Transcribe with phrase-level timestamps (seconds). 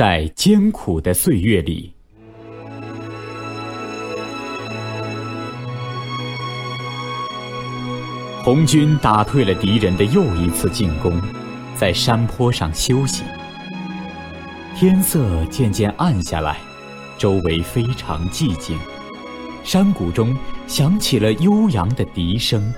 [0.00, 1.92] 在艰苦的岁月里，
[8.42, 11.20] 红军打退了敌人的又一次进攻，
[11.76, 13.24] 在山坡上休息。
[14.74, 16.56] 天色渐渐暗下来，
[17.18, 18.78] 周围非常寂静，
[19.62, 20.34] 山谷中
[20.66, 22.72] 响起了悠扬的笛声。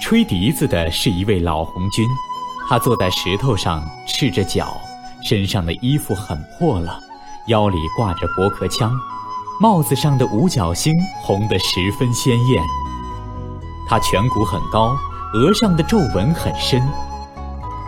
[0.00, 2.06] 吹笛子的是一位老红军，
[2.68, 4.80] 他坐在石头上，赤着脚，
[5.28, 7.00] 身上的衣服很破了，
[7.48, 8.96] 腰里挂着驳壳枪，
[9.60, 12.62] 帽子上的五角星红得十分鲜艳。
[13.88, 14.96] 他颧骨很高，
[15.34, 16.80] 额上的皱纹很深，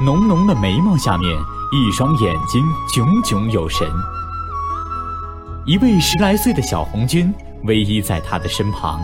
[0.05, 1.33] 浓浓的眉毛下面，
[1.73, 2.61] 一双眼睛
[2.93, 3.89] 炯炯有神。
[5.65, 7.33] 一位十来岁的小红军
[7.67, 9.01] 偎依在他的身旁，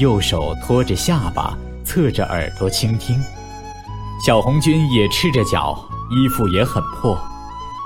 [0.00, 1.56] 右手托着下巴。
[1.86, 3.22] 侧着耳朵倾听，
[4.24, 5.78] 小红军也赤着脚，
[6.10, 7.16] 衣服也很破，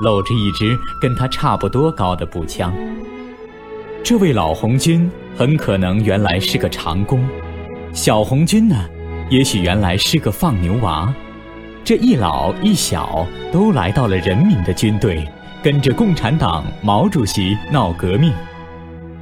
[0.02, 2.74] 搂着一支跟他差不多高的步枪。
[4.04, 7.26] 这位老红军很可能原来是个长工，
[7.92, 8.84] 小红军呢，
[9.28, 11.12] 也许原来是个放牛娃。
[11.84, 15.26] 这一老一小都来到了人民的军队，
[15.62, 18.32] 跟着共产党毛主席闹革命，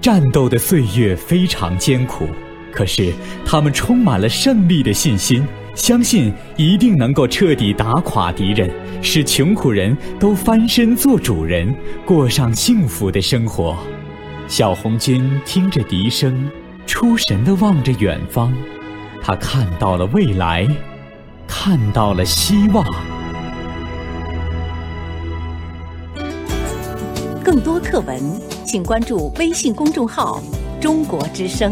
[0.00, 2.28] 战斗的岁月非常艰苦。
[2.72, 3.12] 可是，
[3.44, 8.68] 他们充满了胜利的信心，相信一定能够彻底打垮敌人，
[9.02, 11.72] 使穷苦人都翻身做主人，
[12.06, 13.76] 过上幸福的生活。
[14.48, 16.50] 小红军听着笛声，
[16.86, 18.54] 出神地望着远方，
[19.22, 20.66] 他看到了未来，
[21.46, 22.82] 看到了希望。
[27.44, 28.18] 更多课文，
[28.64, 30.42] 请关注微信公众号
[30.80, 31.70] “中国之声”。